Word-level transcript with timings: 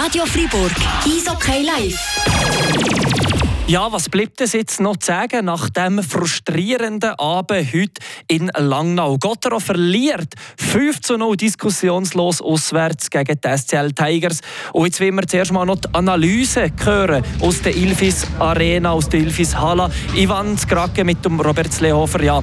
Radio 0.00 0.26
Fribourg, 0.26 0.70
Eishockey 1.04 1.64
live. 1.64 1.98
Ja, 3.66 3.90
was 3.90 4.08
bleibt 4.08 4.40
es 4.40 4.52
jetzt 4.52 4.78
noch 4.78 4.96
zu 4.96 5.08
sagen 5.08 5.46
nach 5.46 5.68
dem 5.70 6.04
frustrierenden 6.04 7.18
Abend 7.18 7.72
heute 7.74 8.00
in 8.28 8.48
Langnau? 8.56 9.18
Gottero 9.18 9.58
verliert 9.58 10.34
5 10.56 11.00
zu 11.00 11.16
0 11.16 11.36
diskussionslos 11.36 12.40
auswärts 12.40 13.10
gegen 13.10 13.40
die 13.44 13.58
SCL 13.58 13.90
Tigers. 13.90 14.40
Und 14.72 14.86
jetzt 14.86 15.00
wollen 15.00 15.16
wir 15.16 15.26
zuerst 15.26 15.50
mal 15.50 15.66
noch 15.66 15.80
die 15.80 15.92
Analyse 15.92 16.70
hören 16.84 17.24
aus 17.40 17.60
der 17.62 17.76
Ilfis 17.76 18.24
Arena, 18.38 18.92
aus 18.92 19.08
der 19.08 19.18
Ilfis 19.18 19.56
Halle. 19.56 19.90
Ivan 20.14 20.56
Skrake 20.56 21.02
mit 21.02 21.24
dem 21.24 21.40
Robert 21.40 21.72
Slehofer. 21.72 22.22
Ja, 22.22 22.40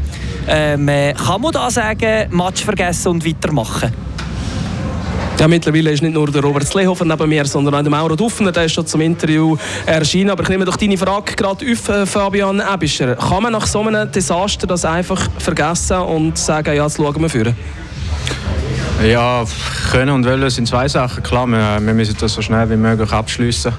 ähm, 0.50 0.90
äh, 0.90 1.14
kann 1.14 1.40
man 1.40 1.54
da 1.54 1.72
sagen, 1.72 2.36
Match 2.36 2.66
vergessen 2.66 3.08
und 3.14 3.26
weitermachen? 3.26 3.94
Ja, 5.38 5.50
mittlerweile 5.50 5.92
ist 5.92 6.02
nicht 6.02 6.14
nur 6.14 6.32
der 6.32 6.42
Robert 6.42 6.66
Slehofen 6.66 7.10
neben 7.10 7.28
mir, 7.30 7.46
sondern 7.46 7.76
auch 7.76 7.82
der 7.82 7.92
Mauro 7.92 8.16
Duffner, 8.16 8.54
der 8.54 8.66
ist 8.66 8.72
schon 8.72 8.88
zum 8.88 9.02
Interview 9.02 9.58
erschienen. 9.86 10.30
Aber 10.30 10.44
ich 10.44 10.50
nehme 10.50 10.64
doch 10.64 10.78
deine 10.78 10.98
Frage 10.98 11.36
gerade 11.36 11.66
auf, 11.72 11.90
äh, 11.90 12.06
Fabian 12.06 12.64
Ebischer. 12.74 13.16
Kann 13.16 13.44
man 13.44 13.52
nach 13.52 13.68
so 13.68 13.82
einem 13.82 14.10
Desaster 14.10 14.66
das 14.66 14.86
einfach 14.86 15.30
vergessen 15.38 15.98
und 15.98 16.38
sagen, 16.38 16.74
ja, 16.74 16.86
jetzt 16.86 16.98
schauen 16.98 17.22
wir 17.22 17.30
führen? 17.30 17.56
Ja, 19.04 19.44
können 19.92 20.10
und 20.12 20.26
wollen 20.26 20.50
sind 20.50 20.68
zwei 20.68 20.88
Sachen. 20.88 21.22
Klar, 21.22 21.48
wir, 21.48 21.80
wir 21.82 21.94
müssen 21.94 22.16
das 22.20 22.34
so 22.34 22.42
schnell 22.42 22.70
wie 22.70 22.78
möglich 22.78 23.12
abschließen. 23.12 23.74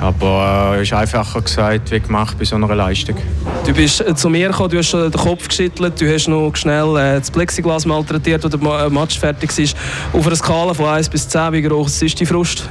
Aber 0.00 0.72
es 0.74 0.78
äh, 0.78 0.82
ist 0.82 0.92
einfacher 0.92 1.40
gesagt 1.42 1.90
wie 1.92 2.00
gemacht 2.00 2.36
bei 2.36 2.44
so 2.44 2.56
einer 2.56 2.74
Leistung. 2.74 3.16
Du 3.64 3.72
bist 3.72 4.00
äh, 4.00 4.14
zu 4.14 4.28
mir 4.28 4.48
gekommen, 4.48 4.70
du 4.70 4.78
hast 4.78 4.92
den 4.92 5.12
Kopf 5.12 5.46
geschüttelt, 5.46 6.00
du 6.00 6.12
hast 6.12 6.26
noch 6.26 6.54
schnell 6.56 6.96
äh, 6.96 7.18
das 7.20 7.30
Plexiglas 7.30 7.86
malträtiert, 7.86 8.44
als 8.44 8.56
der 8.58 8.90
Match 8.90 9.18
fertig 9.18 9.56
ist. 9.58 9.76
Auf 10.12 10.26
einer 10.26 10.34
Skala 10.34 10.74
von 10.74 10.86
1 10.86 11.08
bis 11.08 11.28
10, 11.28 11.52
wie 11.52 11.62
groß 11.62 12.02
ist 12.02 12.18
die 12.18 12.26
Frust? 12.26 12.68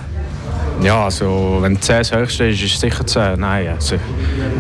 Ja, 0.82 1.06
also 1.06 1.60
wenn 1.62 1.80
10 1.80 1.98
das 2.00 2.12
höchste 2.12 2.46
ist, 2.48 2.62
ist 2.62 2.74
es 2.74 2.80
sicher 2.82 3.06
10. 3.06 3.40
Nein, 3.40 3.70
also, 3.70 3.96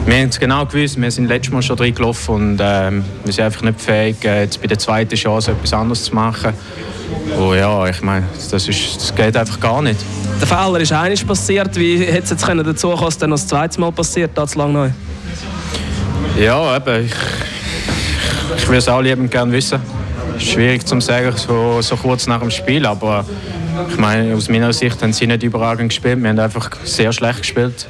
wir 0.06 0.16
haben 0.16 0.30
es 0.30 0.40
genau 0.40 0.66
gewusst, 0.66 1.02
wir 1.02 1.12
sind 1.12 1.28
letztes 1.28 1.52
Mal 1.52 1.62
schon 1.62 1.76
drin 1.76 1.94
gelaufen 1.94 2.36
und 2.36 2.60
äh, 2.62 2.92
wir 3.26 3.34
sind 3.34 3.44
einfach 3.44 3.64
nicht 3.64 3.82
fähig, 3.82 4.18
jetzt 4.24 4.62
bei 4.62 4.68
der 4.68 4.78
zweiten 4.78 5.16
Chance 5.16 5.52
etwas 5.52 5.74
anderes 5.74 6.06
zu 6.06 6.16
machen. 6.16 6.54
Und 7.38 7.58
ja, 7.58 7.88
ich 7.88 8.02
meine, 8.02 8.26
das, 8.50 8.66
das 8.66 9.16
geht 9.16 9.36
einfach 9.36 9.60
gar 9.60 9.82
nicht. 9.82 10.00
Der 10.40 10.48
Fehler 10.48 10.80
ist 10.80 10.92
einiges 10.92 11.24
passiert. 11.24 11.76
Wie 11.76 12.00
hätte 12.00 12.24
es 12.24 12.30
jetzt 12.32 12.48
dazu 12.48 12.90
kommen 12.90 13.06
dass 13.06 13.18
dann 13.18 13.30
noch 13.30 13.38
das 13.38 13.48
zweite 13.48 13.80
Mal 13.80 13.92
passiert, 13.92 14.32
da 14.36 14.48
zu 14.48 14.58
lang 14.58 14.74
neu? 14.74 14.90
Ja, 16.40 16.78
eben. 16.78 17.06
Ich, 17.06 17.14
ich 18.58 18.68
würde 18.68 18.78
es 18.78 18.88
auch 18.88 19.02
liebend 19.02 19.32
gerne 19.32 19.52
wissen. 19.52 19.80
Schwierig 20.38 20.86
zu 20.86 21.00
sagen, 21.00 21.34
so, 21.36 21.82
so 21.82 21.96
kurz 21.96 22.26
nach 22.28 22.40
dem 22.40 22.50
Spiel, 22.50 22.86
aber 22.86 23.26
ich 23.90 23.98
meine, 23.98 24.36
aus 24.36 24.50
meiner 24.50 24.74
Sicht 24.74 25.02
haben 25.02 25.14
sie 25.14 25.28
nicht 25.28 25.44
überragend 25.44 25.90
gespielt. 25.90 26.22
Wir 26.22 26.30
haben 26.30 26.40
einfach 26.40 26.70
sehr 26.84 27.14
schlecht 27.14 27.40
gespielt. 27.40 27.88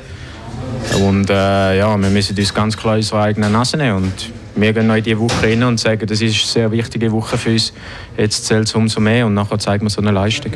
Und 0.99 1.29
äh, 1.29 1.77
ja, 1.77 1.97
wir 1.97 2.09
müssen 2.09 2.37
uns 2.37 2.53
ganz 2.53 2.75
klar 2.75 2.95
unsere 2.95 3.21
eigenen 3.21 3.51
Nase 3.51 3.77
nehmen. 3.77 3.97
Und 3.97 4.31
wir 4.55 4.73
gehen 4.73 4.87
noch 4.87 4.95
in 4.95 5.03
diese 5.03 5.19
Woche 5.19 5.43
rein 5.43 5.63
und 5.63 5.79
sagen, 5.79 6.05
das 6.05 6.21
ist 6.21 6.35
eine 6.35 6.51
sehr 6.51 6.71
wichtige 6.71 7.11
Woche 7.11 7.37
für 7.37 7.51
uns. 7.51 7.73
Jetzt 8.17 8.45
zählt 8.45 8.67
es 8.67 8.75
umso 8.75 8.99
mehr 8.99 9.25
und 9.25 9.33
nachher 9.33 9.59
zeigen 9.59 9.85
wir 9.85 9.89
so 9.89 10.01
eine 10.01 10.11
Leistung. 10.11 10.51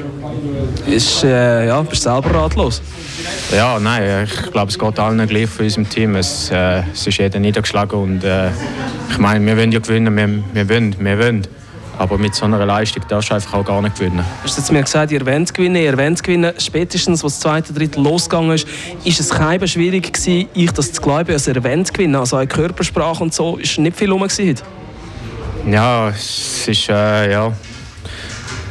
Ist, 0.87 1.23
äh, 1.23 1.67
ja, 1.67 1.81
bist 1.81 2.05
du 2.05 2.09
selber 2.09 2.33
ratlos? 2.33 2.81
Ja, 3.55 3.79
nein, 3.79 4.25
ich 4.25 4.51
glaube, 4.51 4.69
es 4.69 4.77
geht 4.77 4.99
allen 4.99 5.25
gleich 5.27 5.49
für 5.49 5.63
unserem 5.63 5.89
Team. 5.89 6.15
Es, 6.15 6.51
äh, 6.51 6.83
es 6.93 7.07
ist 7.07 7.17
jeder 7.17 7.39
niedergeschlagen 7.39 7.99
und 7.99 8.23
äh, 8.23 8.49
ich 9.09 9.17
meine, 9.17 9.45
wir 9.45 9.57
wollen 9.57 9.71
ja 9.71 9.79
gewinnen, 9.79 10.15
wir, 10.15 10.43
wir 10.53 10.69
wollen, 10.69 10.95
wir 10.99 11.19
wollen. 11.19 11.47
Aber 11.97 12.17
mit 12.17 12.35
so 12.35 12.45
einer 12.45 12.65
Leistung 12.65 13.03
darfst 13.07 13.29
du 13.29 13.35
einfach 13.35 13.53
auch 13.53 13.65
gar 13.65 13.81
nicht 13.81 13.97
gewinnen. 13.97 14.17
Du 14.17 14.43
hast 14.43 14.57
jetzt 14.57 14.71
mir 14.71 14.83
gesagt, 14.83 15.11
ihr 15.11 15.25
wollt 15.25 15.53
gewinnen, 15.53 15.75
ihr 15.77 15.97
wollt 15.97 16.21
gewinnen. 16.21 16.53
Spätestens, 16.57 17.23
als 17.23 17.33
das 17.33 17.39
zweite 17.41 17.73
Drittel 17.73 18.03
losgegangen 18.03 18.51
ist, 18.51 18.67
ist 19.03 19.19
es 19.19 19.29
keinem 19.29 19.67
schwierig 19.67 20.13
gewesen, 20.13 20.49
ich 20.53 20.71
das 20.71 20.91
zu 20.91 21.01
glauben, 21.01 21.31
dass 21.31 21.47
ihr 21.47 21.63
wollt 21.63 21.93
gewinnen. 21.93 22.15
Also 22.15 22.35
eine 22.35 22.47
Körpersprache 22.47 23.23
und 23.23 23.33
so 23.33 23.57
ist 23.57 23.77
nicht 23.77 23.97
viel 23.97 24.11
rum 24.11 24.23
gewesen. 24.23 24.55
Ja, 25.69 26.09
es 26.09 26.67
ist, 26.67 26.89
äh, 26.89 27.31
ja... 27.31 27.51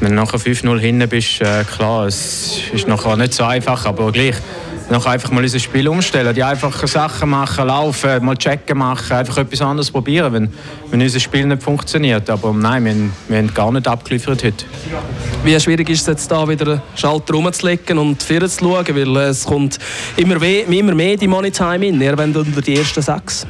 Wenn 0.01 0.17
du 0.17 0.17
nachher 0.17 0.41
5-0 0.41 0.79
hinten 0.81 1.09
bist, 1.09 1.41
äh, 1.41 1.65
klar, 1.65 2.07
es 2.07 2.59
ist 2.73 2.87
nachher 2.89 3.17
nicht 3.17 3.33
so 3.33 3.45
einfach, 3.45 3.87
aber 3.87 4.11
gleich 4.13 4.35
noch 4.91 5.07
einfach 5.07 5.31
mal 5.31 5.43
unser 5.43 5.59
Spiel 5.59 5.89
umstellen, 5.89 6.35
die 6.35 6.43
einfachen 6.43 6.87
Sachen 6.87 7.31
machen, 7.31 7.67
laufen, 7.67 8.25
mal 8.25 8.37
checken 8.37 8.79
machen, 8.79 9.17
einfach 9.17 9.39
etwas 9.39 9.63
anderes 9.63 9.91
probieren, 9.91 10.33
wenn, 10.33 10.49
wenn 10.91 11.01
unser 11.01 11.21
Spiel 11.21 11.47
nicht 11.47 11.63
funktioniert. 11.63 12.29
Aber 12.29 12.53
nein, 12.53 12.85
wir, 12.85 12.93
haben, 12.93 13.13
wir 13.29 13.39
haben 13.39 13.55
gar 13.55 13.73
nicht 13.73 13.89
abgeliefert 13.89 14.45
heute. 14.45 14.65
Wie 15.43 15.59
schwierig 15.59 15.89
ist 15.91 16.03
es 16.03 16.07
jetzt 16.07 16.31
da 16.31 16.47
wieder 16.49 16.73
einen 16.73 16.83
Schalter 16.97 17.35
rumzulegen 17.35 17.99
und 17.99 18.23
vorne 18.23 18.49
zu 18.49 18.65
schauen, 18.65 18.87
weil 18.89 19.17
es 19.17 19.45
kommt 19.45 19.79
immer, 20.17 20.41
weh, 20.41 20.63
immer 20.63 20.95
mehr 20.95 21.17
die 21.17 21.29
Money 21.29 21.51
Time 21.51 21.87
in, 21.87 22.01
ihr 22.01 22.17
wollt 22.17 22.37
unter 22.37 22.61
die 22.61 22.77
ersten 22.77 23.03
sechs. 23.03 23.47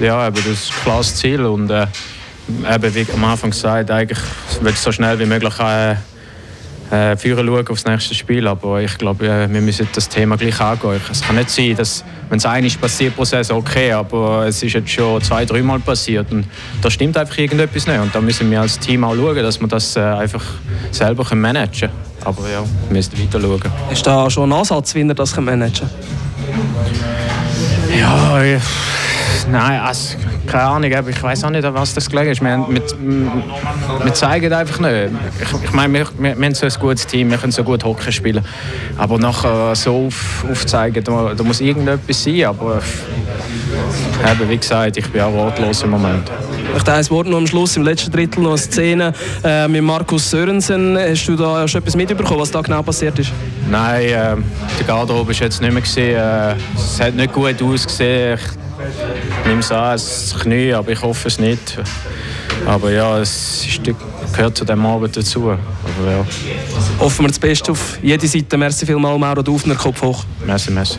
Ja, 0.00 0.18
aber 0.18 0.40
das 0.40 0.46
ist 0.46 0.72
ein 0.72 0.82
klares 0.84 1.16
Ziel 1.16 1.44
und 1.44 1.70
äh, 1.70 1.86
eben, 2.48 2.94
wie 2.94 3.06
am 3.12 3.24
Anfang 3.24 3.50
gesagt, 3.50 3.90
eigentlich 3.90 4.18
will 4.60 4.72
ich 4.72 4.78
so 4.78 4.92
schnell 4.92 5.18
wie 5.18 5.26
möglich 5.26 5.58
äh, 5.58 5.96
äh, 6.90 7.16
führen 7.16 7.46
schauen 7.46 7.68
aufs 7.68 7.84
nächste 7.84 8.14
Spiel. 8.14 8.46
Aber 8.46 8.80
ich 8.80 8.96
glaube, 8.98 9.26
äh, 9.26 9.52
wir 9.52 9.60
müssen 9.60 9.88
das 9.92 10.08
Thema 10.08 10.36
gleich 10.36 10.60
angehen. 10.60 11.00
Es 11.10 11.22
kann 11.22 11.36
nicht 11.36 11.50
sein, 11.50 11.76
dass, 11.76 12.04
wenn 12.28 12.38
es 12.38 12.46
einmal 12.46 12.70
passiert 12.80 13.16
pro 13.16 13.24
Saison, 13.24 13.58
okay, 13.58 13.92
aber 13.92 14.46
es 14.46 14.62
ist 14.62 14.72
jetzt 14.72 14.90
schon 14.90 15.20
zwei, 15.22 15.44
dreimal 15.44 15.80
passiert 15.80 16.30
und 16.30 16.46
da 16.82 16.90
stimmt 16.90 17.16
einfach 17.16 17.38
irgendetwas 17.38 17.86
nicht. 17.86 17.98
Und 17.98 18.14
da 18.14 18.20
müssen 18.20 18.50
wir 18.50 18.60
als 18.60 18.78
Team 18.78 19.04
auch 19.04 19.14
schauen, 19.14 19.36
dass 19.36 19.60
wir 19.60 19.68
das 19.68 19.96
äh, 19.96 20.00
einfach 20.00 20.44
selber 20.90 21.34
managen 21.34 21.88
können. 21.88 21.92
Aber 22.24 22.48
ja, 22.48 22.62
wir 22.88 22.96
müssen 22.96 23.12
weiter 23.18 23.40
schauen. 23.40 23.62
Ist 23.90 24.06
da 24.06 24.28
schon 24.30 24.50
ein 24.50 24.58
Ansatz, 24.58 24.94
wie 24.94 25.02
ihr 25.02 25.14
das 25.14 25.36
managen 25.36 25.88
Ja, 27.98 28.42
ich 28.42 28.62
Nein, 29.50 29.80
also, 29.80 30.16
keine 30.46 30.64
Ahnung, 30.64 31.08
ich 31.08 31.22
weiß 31.22 31.44
auch 31.44 31.50
nicht, 31.50 31.64
an 31.64 31.74
was 31.74 31.94
das 31.94 32.08
gelegen 32.08 32.30
ist. 32.30 32.42
Wir, 32.42 32.66
wir, 32.68 32.82
wir 34.04 34.14
zeigen 34.14 34.52
einfach 34.52 34.80
nicht. 34.80 35.10
Ich, 35.40 35.64
ich 35.64 35.72
meine, 35.72 35.92
wir, 35.92 36.06
wir, 36.18 36.38
wir 36.38 36.46
haben 36.46 36.54
so 36.54 36.66
ein 36.66 36.72
gutes 36.78 37.06
Team, 37.06 37.30
wir 37.30 37.38
können 37.38 37.52
so 37.52 37.64
gut 37.64 37.84
Hockey 37.84 38.12
spielen. 38.12 38.44
Aber 38.96 39.18
nachher 39.18 39.74
so 39.74 40.06
auf, 40.06 40.44
aufzeigen, 40.50 41.02
da, 41.04 41.34
da 41.34 41.42
muss 41.42 41.60
irgendetwas 41.60 42.24
sein. 42.24 42.44
Aber 42.44 42.80
eben, 44.30 44.50
wie 44.50 44.56
gesagt, 44.56 44.96
ich 44.96 45.08
bin 45.10 45.20
auch 45.20 45.34
ratlos 45.34 45.82
im 45.82 45.90
Moment. 45.90 46.30
Vielleicht 46.70 46.88
ein 46.88 47.10
Wort 47.10 47.26
noch 47.26 47.38
am 47.38 47.46
Schluss, 47.46 47.76
im 47.76 47.84
letzten 47.84 48.10
Drittel 48.10 48.42
noch 48.42 48.50
eine 48.50 48.58
Szene 48.58 49.12
äh, 49.44 49.66
mit 49.68 49.82
Markus 49.82 50.30
Sörensen. 50.30 50.96
Hast 50.98 51.26
du 51.26 51.36
da 51.36 51.66
schon 51.66 51.80
etwas 51.80 51.96
mitbekommen, 51.96 52.40
was 52.40 52.50
da 52.50 52.60
genau 52.60 52.82
passiert 52.82 53.18
ist? 53.18 53.32
Nein, 53.70 54.04
äh, 54.04 54.10
der 54.10 54.86
Garderobe 54.86 55.28
war 55.28 55.34
jetzt 55.34 55.60
nicht 55.60 55.72
mehr. 55.72 55.82
Gesehen. 55.82 56.16
Äh, 56.16 56.54
es 56.76 57.00
hat 57.00 57.14
nicht 57.14 57.32
gut 57.32 57.62
ausgesehen. 57.62 58.38
Ich, 58.38 59.25
nehme 59.46 59.60
es 59.60 59.70
an, 59.70 59.92
das 59.92 60.34
Knie, 60.40 60.72
aber 60.72 60.90
ich 60.90 61.02
hoffe 61.02 61.28
es 61.28 61.38
nicht. 61.38 61.78
Aber 62.66 62.90
ja, 62.90 63.18
es 63.18 63.64
ist, 63.66 63.80
gehört 64.34 64.56
zu 64.56 64.64
diesem 64.64 64.84
Abend 64.84 65.16
dazu. 65.16 65.50
Aber 65.50 66.10
ja. 66.10 66.24
Hoffen 66.98 67.24
wir 67.24 67.28
das 67.28 67.38
Beste 67.38 67.72
auf 67.72 67.98
jede 68.02 68.26
Seite. 68.26 68.56
Merci 68.56 68.86
vielmals, 68.86 69.18
Mauro 69.20 69.42
Dufner, 69.42 69.74
Kopf 69.74 70.02
hoch. 70.02 70.24
Merci, 70.44 70.70
merci. 70.70 70.98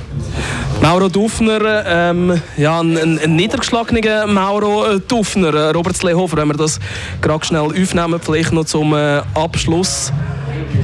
Mauro 0.82 1.10
Dufner, 1.10 1.86
ähm, 1.86 2.42
ja, 2.56 2.80
ein, 2.80 3.20
ein 3.20 3.36
niedergeschlagener 3.36 4.28
Mauro 4.28 4.86
äh, 4.86 5.00
Dufner. 5.00 5.54
Äh, 5.54 5.72
Robert 5.72 5.98
Slehofer, 5.98 6.38
wenn 6.38 6.48
wir 6.48 6.58
das 6.58 6.80
gerade 7.22 7.46
schnell 7.46 7.62
aufnehmen, 7.62 8.20
vielleicht 8.24 8.54
noch 8.54 8.66
zum 8.66 8.94
äh, 8.94 9.22
Abschluss. 9.34 10.14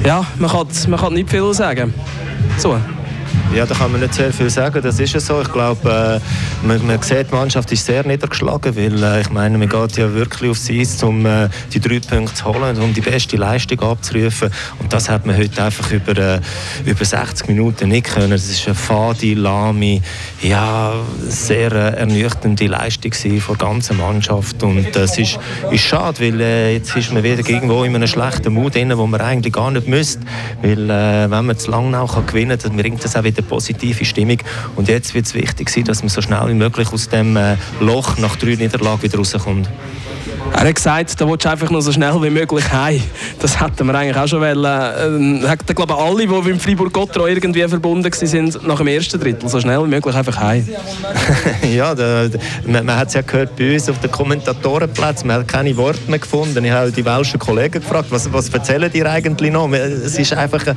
Ja, 0.03 0.25
man 0.37 0.49
kann, 0.49 0.67
man 0.89 0.99
kann 0.99 1.13
nicht 1.13 1.29
viel 1.29 1.53
sagen. 1.53 1.93
So. 2.57 2.77
Ja, 3.55 3.67
da 3.67 3.75
kann 3.75 3.91
man 3.91 4.01
nicht 4.01 4.15
sehr 4.15 4.33
viel 4.33 4.49
sagen, 4.49 4.81
das 4.81 4.99
ist 4.99 5.13
ja 5.13 5.19
so. 5.19 5.39
Ich 5.39 5.51
glaube, 5.51 6.19
äh, 6.63 6.65
man, 6.65 6.87
man 6.87 6.99
sieht, 7.03 7.29
die 7.29 7.35
Mannschaft 7.35 7.71
ist 7.71 7.85
sehr 7.85 8.03
niedergeschlagen, 8.03 8.75
weil 8.75 9.03
äh, 9.03 9.21
ich 9.21 9.29
meine, 9.29 9.59
man 9.59 9.69
geht 9.69 9.95
ja 9.95 10.11
wirklich 10.11 10.49
aufs 10.49 10.71
Eis, 10.71 11.03
um 11.03 11.23
äh, 11.27 11.49
die 11.71 11.79
drei 11.79 11.99
Punkte 11.99 12.33
zu 12.33 12.45
holen, 12.45 12.81
um 12.81 12.95
die 12.95 13.01
beste 13.01 13.37
Leistung 13.37 13.79
abzurufen. 13.81 14.49
Und 14.79 14.91
das 14.91 15.07
hat 15.07 15.27
man 15.27 15.37
heute 15.37 15.63
einfach 15.63 15.91
über, 15.91 16.17
äh, 16.17 16.39
über 16.83 17.05
60 17.05 17.47
Minuten 17.47 17.89
nicht 17.89 18.07
können. 18.07 18.31
Das 18.31 18.49
ist 18.49 18.65
eine 18.65 18.73
fade, 18.73 19.35
lahme, 19.35 20.01
ja, 20.41 20.95
sehr 21.27 21.71
äh, 21.73 21.99
ernüchternde 21.99 22.65
Leistung 22.65 23.13
von 23.39 23.55
der 23.55 23.67
ganzen 23.67 23.97
Mannschaft. 23.97 24.63
Und 24.63 24.95
das 24.95 25.19
ist, 25.19 25.37
ist 25.69 25.83
schade, 25.83 26.21
weil 26.21 26.41
äh, 26.41 26.73
jetzt 26.73 26.95
ist 26.95 27.13
man 27.13 27.21
wieder 27.21 27.47
irgendwo 27.47 27.83
in 27.83 27.93
einem 27.93 28.07
schlechten 28.07 28.51
Mut 28.51 28.73
drin, 28.73 28.97
wo 28.97 29.05
man 29.05 29.21
eigentlich 29.21 29.53
gar 29.53 29.69
nicht 29.69 29.87
müsste. 29.87 30.21
Weil 30.63 30.87
wenn 30.87 31.45
man 31.45 31.55
zu 31.55 31.69
Langnau 31.69 32.07
kann 32.07 32.25
gewinnen 32.25 32.57
kann, 32.57 32.71
dann 32.71 32.77
bringt 32.77 33.03
das 33.03 33.15
auch 33.15 33.23
wieder 33.23 33.42
eine 33.43 33.49
positive 33.49 34.05
Stimmung. 34.05 34.37
Und 34.75 34.87
jetzt 34.87 35.13
wird 35.13 35.25
es 35.25 35.33
wichtig 35.33 35.69
sein, 35.69 35.83
dass 35.83 36.01
man 36.01 36.09
so 36.09 36.21
schnell 36.21 36.47
wie 36.47 36.53
möglich 36.53 36.91
aus 36.91 37.09
dem 37.09 37.35
äh, 37.35 37.57
Loch 37.79 38.17
nach 38.17 38.35
drei 38.35 38.55
Niederlagen 38.55 39.03
wieder 39.03 39.17
rauskommt. 39.17 39.69
Er 40.55 40.69
hat 40.69 40.75
gesagt, 40.75 41.19
da 41.19 41.27
willst 41.27 41.43
du 41.43 41.49
einfach 41.49 41.69
noch 41.69 41.81
so 41.81 41.91
schnell 41.91 42.13
wie 42.21 42.29
möglich 42.29 42.71
heim. 42.71 43.01
Das 43.39 43.59
hätten 43.59 43.85
wir 43.85 43.95
eigentlich 43.95 44.15
auch 44.15 44.27
schon 44.27 44.39
wollen. 44.39 44.63
Ähm, 44.63 45.45
hätten, 45.45 45.75
glaube 45.75 45.97
alle, 45.97 46.25
die 46.25 46.27
mit 46.27 46.61
Fribourg-Gotteron 46.61 47.27
irgendwie 47.27 47.67
verbunden 47.67 48.05
waren, 48.05 48.53
nach 48.65 48.77
dem 48.77 48.87
ersten 48.87 49.19
Drittel 49.19 49.49
so 49.49 49.59
schnell 49.59 49.83
wie 49.83 49.89
möglich 49.89 50.15
einfach 50.15 50.37
heim. 50.37 50.65
ja, 51.75 51.93
da, 51.93 52.27
man, 52.65 52.85
man 52.85 52.97
hat 52.97 53.09
es 53.09 53.15
ja 53.15 53.21
gehört 53.21 53.55
bei 53.57 53.73
uns 53.73 53.89
auf 53.89 53.99
den 53.99 54.11
Kommentatorenplätzen. 54.11 55.27
Man 55.27 55.37
hat 55.39 55.47
keine 55.47 55.75
Worte 55.75 55.99
mehr 56.07 56.19
gefunden. 56.19 56.63
Ich 56.63 56.71
habe 56.71 56.91
die 56.91 57.03
welschen 57.03 57.39
Kollegen 57.39 57.81
gefragt, 57.81 58.07
was, 58.09 58.31
was 58.31 58.47
erzählen 58.49 58.89
die 58.93 59.03
eigentlich 59.03 59.51
noch? 59.51 59.69
Es 59.71 60.17
ist 60.17 60.33
einfach 60.33 60.65
äh, 60.67 60.73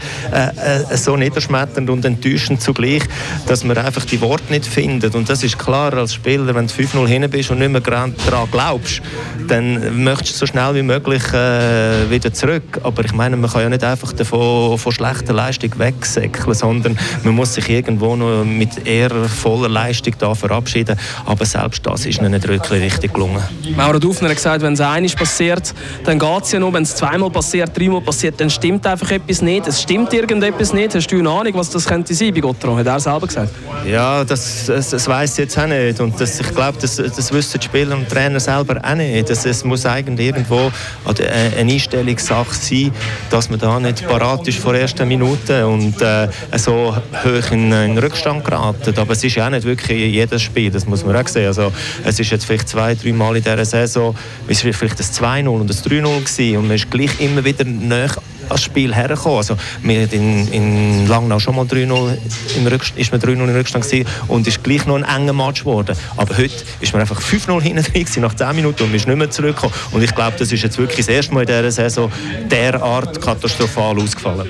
äh, 0.92 0.96
so 0.96 1.16
niederschmetternd 1.16 1.88
und 1.90 2.04
enttäuschend 2.04 2.60
zugleich, 2.60 3.02
dass 3.46 3.62
man 3.62 3.76
einfach 3.78 4.04
die 4.04 4.20
Worte 4.20 4.50
nicht 4.50 4.66
findet. 4.66 5.14
Und 5.14 5.28
das 5.28 5.44
ist 5.44 5.58
klar 5.58 5.92
als 5.94 6.14
Spieler, 6.14 6.54
wenn 6.54 6.66
du 6.66 6.72
5-0 6.72 7.06
hin 7.06 7.30
bist 7.30 7.50
und 7.50 7.58
nicht 7.58 7.70
mehr 7.70 7.80
daran 7.80 8.14
glaubst, 8.50 9.02
dann 9.46 9.65
möchtest 10.04 10.34
du 10.34 10.38
so 10.40 10.46
schnell 10.46 10.74
wie 10.74 10.82
möglich 10.82 11.22
äh, 11.32 12.10
wieder 12.10 12.32
zurück. 12.32 12.80
Aber 12.82 13.04
ich 13.04 13.12
meine, 13.12 13.36
man 13.36 13.50
kann 13.50 13.62
ja 13.62 13.68
nicht 13.68 13.84
einfach 13.84 14.12
davon, 14.12 14.78
von 14.78 14.92
schlechter 14.92 15.32
Leistung 15.32 15.70
wegsäckeln, 15.78 16.54
sondern 16.54 16.98
man 17.22 17.34
muss 17.34 17.54
sich 17.54 17.68
irgendwo 17.68 18.16
noch 18.16 18.44
mit 18.44 18.86
eher 18.86 19.10
voller 19.10 19.68
Leistung 19.68 20.14
da 20.18 20.34
verabschieden. 20.34 20.98
Aber 21.24 21.44
selbst 21.44 21.86
das 21.86 22.06
ist 22.06 22.20
nicht 22.20 22.48
wirklich 22.48 22.82
richtig 22.82 23.14
gelungen. 23.14 23.42
Mauro 23.76 23.98
Dufner 23.98 24.28
hat 24.28 24.36
gesagt, 24.36 24.62
wenn 24.62 24.74
es 24.74 24.80
einmal 24.80 25.10
passiert, 25.10 25.74
dann 26.04 26.18
geht 26.18 26.42
es 26.42 26.52
ja 26.52 26.60
noch. 26.60 26.72
Wenn 26.72 26.82
es 26.82 26.94
zweimal 26.94 27.30
passiert, 27.30 27.76
dreimal 27.76 28.00
passiert, 28.00 28.40
dann 28.40 28.50
stimmt 28.50 28.86
einfach 28.86 29.10
etwas 29.10 29.42
nicht. 29.42 29.66
Es 29.66 29.82
stimmt 29.82 30.12
irgendetwas 30.12 30.72
nicht. 30.72 30.94
Hast 30.94 31.10
du 31.10 31.18
eine 31.18 31.30
Ahnung, 31.30 31.54
was 31.54 31.70
das 31.70 31.86
könnte 31.86 32.14
sein 32.14 32.32
bei 32.32 32.40
Gottro? 32.40 32.76
Hat 32.76 32.86
er 32.86 33.00
selber 33.00 33.26
gesagt? 33.26 33.52
Ja, 33.86 34.24
das, 34.24 34.66
das, 34.66 34.90
das 34.90 35.06
weiß 35.08 35.32
ich 35.32 35.38
jetzt 35.38 35.58
auch 35.58 35.66
nicht. 35.66 36.00
Und 36.00 36.20
das, 36.20 36.40
ich 36.40 36.54
glaube, 36.54 36.78
das, 36.80 36.96
das 36.96 37.32
wissen 37.32 37.60
die 37.60 37.64
Spieler 37.64 37.96
und 37.96 38.08
Trainer 38.08 38.40
selber 38.40 38.80
auch 38.82 38.94
nicht. 38.94 39.30
Das, 39.30 39.44
es 39.56 39.64
muss 39.64 39.86
eigentlich 39.86 40.28
irgendwo 40.28 40.70
eine 41.04 41.56
Einstellungssache 41.72 42.54
sein, 42.54 42.92
dass 43.30 43.48
man 43.48 43.58
da 43.58 43.80
nicht 43.80 44.06
parat 44.06 44.46
ist 44.46 44.58
vor 44.58 44.72
der 44.72 44.82
ersten 44.82 45.08
Minute 45.08 45.66
und 45.66 46.00
äh, 46.02 46.28
so 46.56 46.94
hoch 46.94 47.50
in, 47.50 47.72
in 47.72 47.98
Rückstand 47.98 48.44
geraten. 48.44 48.98
Aber 48.98 49.12
es 49.12 49.24
ist 49.24 49.34
ja 49.34 49.46
auch 49.46 49.50
nicht 49.50 49.64
wirklich 49.64 50.12
jedes 50.12 50.42
Spiel, 50.42 50.70
das 50.70 50.86
muss 50.86 51.04
man 51.04 51.16
auch 51.16 51.28
sehen. 51.28 51.46
Also, 51.46 51.72
es 52.04 52.18
ist 52.20 52.30
jetzt 52.30 52.44
vielleicht 52.44 52.68
zwei, 52.68 52.94
drei 52.94 53.12
Mal 53.12 53.36
in 53.36 53.42
dieser 53.42 53.64
Saison, 53.64 54.14
es 54.48 54.64
war 54.64 54.72
vielleicht 54.72 55.00
das 55.00 55.18
2-0 55.18 55.48
und 55.48 55.68
das 55.68 55.84
3-0 55.84 56.02
gewesen 56.02 56.58
und 56.58 56.66
man 56.66 56.76
ist 56.76 56.90
gleich 56.90 57.20
immer 57.20 57.44
wieder 57.44 57.64
näher 57.64 58.10
ans 58.48 58.62
Spiel 58.62 58.94
hergekommen. 58.94 59.38
Also, 59.38 59.56
wir 59.82 60.12
in, 60.12 60.48
in 60.52 61.08
Langnau 61.08 61.38
schon 61.38 61.56
mal 61.56 61.64
3-0 61.64 62.18
im 62.56 62.66
Rückstand, 62.66 63.00
ist 63.00 63.12
man 63.12 63.20
3-0 63.20 63.32
im 63.32 63.54
Rückstand 63.54 63.84
gewesen 63.84 64.08
und 64.28 64.46
ist 64.46 64.62
gleich 64.62 64.86
noch 64.86 64.96
ein 64.96 65.04
enger 65.04 65.32
Match 65.32 65.60
geworden. 65.60 65.96
Aber 66.16 66.36
heute 66.36 66.54
ist 66.80 66.92
man 66.92 67.00
einfach 67.00 67.20
5-0 67.20 67.60
hinten 67.62 67.82
drin 67.82 68.06
nach 68.22 68.34
10 68.34 68.56
Minuten 68.56 68.82
und 68.82 68.88
man 68.90 68.96
ist 68.96 69.06
nicht 69.06 69.16
mehr 69.16 69.30
zurückgekommen. 69.30 69.74
Und 69.92 70.02
ich 70.02 70.14
glaube, 70.14 70.36
das 70.38 70.52
ist 70.52 70.62
jetzt 70.62 70.78
wirklich 70.78 70.98
das 70.98 71.08
erste 71.08 71.34
Mal 71.34 71.40
in 71.42 71.46
dieser 71.46 71.70
Saison 71.70 72.10
derart 72.50 73.20
katastrophal 73.20 73.98
ausgefallen. 73.98 74.48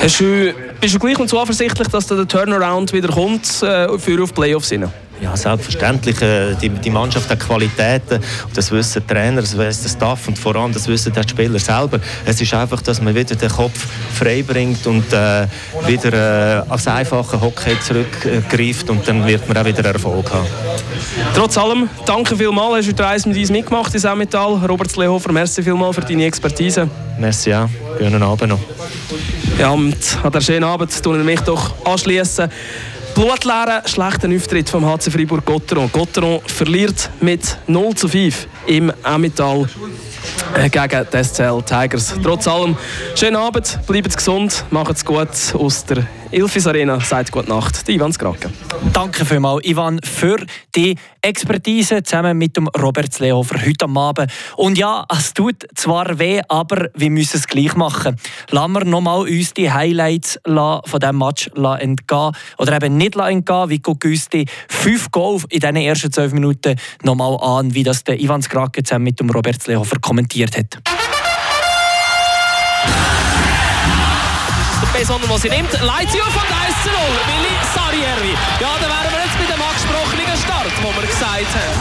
Hast 0.00 0.20
du, 0.20 0.52
bist 0.80 0.94
du 0.94 0.98
gleich 0.98 1.18
und 1.18 1.28
zuversichtlich, 1.28 1.88
dass 1.88 2.06
der 2.06 2.26
Turnaround 2.26 2.92
wieder 2.92 3.08
kommt 3.08 3.46
äh, 3.62 3.98
für 3.98 4.22
auf 4.22 4.34
Playoffs? 4.34 4.70
Hin? 4.70 4.88
Ja, 5.22 5.36
selbstverständlich. 5.36 6.20
Äh, 6.20 6.56
die, 6.60 6.68
die 6.68 6.90
Mannschaft 6.90 7.30
hat 7.30 7.38
Qualitäten. 7.38 8.20
Das 8.54 8.72
wissen 8.72 9.02
die 9.06 9.14
Trainer, 9.14 9.40
das 9.40 9.56
wissen 9.56 9.84
der 9.84 9.90
Staff 9.90 10.26
und 10.26 10.36
vor 10.36 10.56
allem 10.56 10.72
das 10.72 10.88
wissen 10.88 11.12
die 11.12 11.28
Spieler 11.28 11.60
selber. 11.60 12.00
Es 12.26 12.40
ist 12.40 12.52
einfach, 12.52 12.82
dass 12.82 13.00
man 13.00 13.14
wieder 13.14 13.36
den 13.36 13.48
Kopf 13.48 13.86
frei 14.14 14.42
bringt 14.42 14.84
und 14.84 15.12
äh, 15.12 15.46
wieder 15.86 16.64
äh, 16.66 16.68
aufs 16.68 16.88
einfache 16.88 17.40
Hockey 17.40 17.78
zurückgreift 17.80 18.90
und 18.90 19.06
dann 19.06 19.24
wird 19.24 19.46
man 19.46 19.56
auch 19.58 19.64
wieder 19.64 19.84
Erfolg 19.84 20.28
haben. 20.32 20.46
Trotz 21.36 21.56
allem, 21.56 21.88
danke 22.04 22.36
vielmals. 22.36 22.78
Hast 22.78 22.88
du 22.88 22.92
die 22.92 23.02
Reise 23.02 23.28
mit 23.28 23.38
uns 23.38 23.50
mitgemacht 23.50 23.94
in 23.94 24.00
Semmetal. 24.00 24.54
Robert 24.68 24.90
Slehofer, 24.90 25.30
merci 25.30 25.62
vielmals 25.62 25.94
für 25.94 26.02
deine 26.02 26.24
Expertise. 26.24 26.88
Merci 27.20 27.54
auch. 27.54 27.68
Schönen 27.96 28.22
Abend 28.24 28.48
noch. 28.48 28.58
Ja, 29.56 29.70
und 29.70 29.96
an 30.20 30.32
der 30.32 30.40
schönen 30.40 30.64
Abend 30.64 31.00
tun 31.00 31.18
wir 31.18 31.24
mich 31.24 31.40
doch 31.42 31.74
anschließen. 31.84 32.50
Blutleeren, 33.14 33.86
schlechter 33.86 34.28
Auftritt 34.28 34.70
vom 34.70 34.86
HC 34.86 35.10
Freiburg 35.10 35.44
Gotteron. 35.44 35.90
Gotteron 35.92 36.40
verliert 36.46 37.10
mit 37.20 37.58
0 37.66 37.94
zu 37.94 38.08
5 38.08 38.48
im 38.66 38.92
Emmental 39.04 39.68
äh, 40.56 40.68
gegen 40.68 41.06
die 41.12 41.24
SCL 41.24 41.62
Tigers. 41.62 42.14
Trotz 42.22 42.46
allem, 42.46 42.76
schönen 43.14 43.36
Abend, 43.36 43.78
bleibt 43.86 44.16
gesund, 44.16 44.64
macht 44.70 44.96
es 44.96 45.04
gut 45.04 45.28
aus 45.54 45.84
der 45.84 46.06
Ilfis 46.32 46.66
Arena. 46.66 46.98
Seid 46.98 47.30
gute 47.30 47.50
Nacht, 47.50 47.86
die 47.86 47.92
Ivan 47.92 48.12
Skrake. 48.12 48.50
Danke 48.92 49.24
vielmals, 49.24 49.66
Ivan, 49.66 50.00
für 50.02 50.38
die 50.74 50.96
Expertise 51.20 52.02
zusammen 52.02 52.38
mit 52.38 52.56
dem 52.56 52.68
Robert 52.68 53.18
Lehofer 53.18 53.60
heute 53.64 53.84
am 53.84 53.98
Abend. 53.98 54.32
Und 54.56 54.78
ja, 54.78 55.04
es 55.14 55.34
tut 55.34 55.66
zwar 55.74 56.18
weh, 56.18 56.40
aber 56.48 56.88
wir 56.94 57.10
müssen 57.10 57.36
es 57.36 57.46
gleich 57.46 57.76
machen. 57.76 58.16
Lassen 58.50 58.72
wir 58.72 58.84
nochmal 58.84 59.20
uns 59.20 59.52
die 59.52 59.70
Highlights 59.70 60.40
von 60.44 61.00
diesem 61.00 61.18
Match 61.18 61.48
entgehen. 61.48 62.32
Oder 62.56 62.76
eben 62.76 62.96
nicht 62.96 63.14
entgehen, 63.16 63.70
wie 63.70 63.80
Güsti 63.80 64.46
fünf 64.68 65.10
Goal 65.10 65.40
in 65.50 65.60
diesen 65.60 65.76
ersten 65.76 66.12
zwölf 66.12 66.32
Minuten 66.32 66.76
nochmal 67.02 67.36
an, 67.40 67.74
wie 67.74 67.82
das 67.82 68.04
der 68.04 68.18
Ivan 68.18 68.42
Skrake 68.42 68.51
zusammen 68.52 69.04
mit 69.04 69.18
dem 69.18 69.30
Robert 69.30 69.66
Lehofer 69.66 69.98
kommentiert 69.98 70.56
hat. 70.56 70.78
sondern 75.04 75.30
was 75.30 75.42
sie 75.42 75.48
nimmt. 75.48 75.72
Leitzio 75.72 76.22
von 76.30 76.46
1 76.46 76.82
zu 76.84 76.90
0. 76.90 76.98
Willi 77.26 77.54
Sarrieri. 77.74 78.34
Ja, 78.60 78.70
da 78.78 78.86
wären 78.86 79.10
wir 79.10 79.24
jetzt 79.24 79.36
bei 79.38 79.48
dem 79.50 79.58
angesprochenen 79.58 80.36
Start, 80.38 80.70
wo 80.82 80.94
wir 80.94 81.06
gesagt 81.08 81.50
haben. 81.58 81.76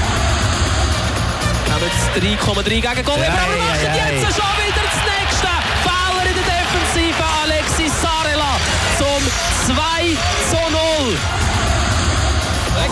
Wir 1.66 1.74
haben 1.74 1.86
jetzt 1.86 2.10
3,3 2.18 2.82
gegen 2.82 3.06
Goal. 3.06 3.20
Ja, 3.22 3.30
aber 3.30 3.54
wir 3.54 3.62
machen 3.62 3.94
jetzt 3.94 4.26
schon 4.34 4.54
wieder 4.58 4.82
das 4.82 5.00
nächste. 5.06 5.52
Fehler 5.86 6.26
in 6.26 6.36
der 6.40 6.48
Defensive. 6.50 7.22
Alexis 7.44 7.94
Sarela 8.02 8.58
zum 8.98 9.22
2 9.70 10.18
zu 10.50 10.58
0. 10.58 11.18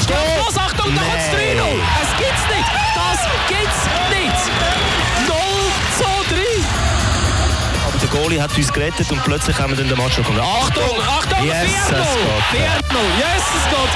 Los, 0.09 0.57
Achtung, 0.57 0.93
da 0.95 1.01
kommt 1.01 1.21
es 1.21 1.29
3-0. 1.33 1.57
Es 2.01 2.11
gibt's 2.17 2.45
nicht. 2.53 2.69
Das 2.95 3.19
Goalie 8.29 8.41
hat 8.43 8.55
uns 8.55 8.71
gerettet 8.71 9.11
und 9.11 9.23
plötzlich 9.23 9.57
haben 9.57 9.71
wir 9.71 9.77
dann 9.77 9.89
den 9.89 9.97
Match 9.97 10.17
gewonnen. 10.17 10.39
Achtung, 10.39 11.01
Achtung, 11.01 11.39
4-0! 11.39 11.45
Yes, 11.45 11.89
4-0, 11.89 12.05
Jesus 13.17 13.63
Gott! 13.71 13.89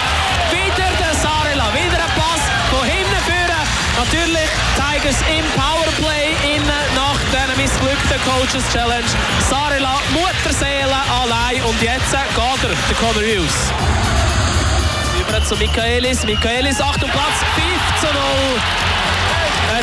Wieder 0.49 0.89
der 0.97 1.13
Sarela, 1.21 1.69
wieder 1.69 2.01
ein 2.01 2.13
Pass 2.17 2.41
von 2.71 2.83
hinten 2.83 3.19
führen. 3.29 3.61
Natürlich 3.95 4.49
Tigers 4.73 5.21
im 5.29 5.45
Powerplay 5.53 6.33
innen 6.49 6.83
nach 6.95 7.19
dieser 7.29 7.55
missglückten 7.61 8.19
Coaches 8.25 8.65
Challenge. 8.73 9.05
Sarela, 9.47 10.01
Mutterseele 10.09 10.97
allein 11.21 11.61
und 11.65 11.79
jetzt 11.83 12.09
geht 12.09 12.63
er, 12.63 12.73
der 12.89 12.97
Connor 12.97 13.21
Hughes. 13.21 13.69
Über 15.19 15.45
zu 15.45 15.55
Michaelis, 15.57 16.25
Michaelis, 16.25 16.81
Achtung, 16.81 17.11
Platz 17.11 17.37
5 17.53 18.01
zu 18.01 18.07
0. 18.07 19.02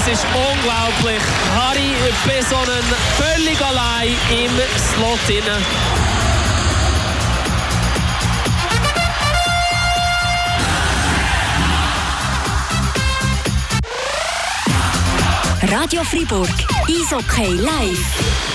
Es 0.03 0.07
ist 0.07 0.27
unglaublich. 0.35 1.21
Harry 1.55 1.95
Besonnen 2.25 2.83
völlig 3.19 3.61
allein 3.63 4.09
im 4.31 4.51
Slot 4.79 5.29
inne. 5.29 5.59
Radio 15.71 16.03
Fribourg, 16.03 16.49
Eishockey 16.89 17.53
live. 17.57 18.50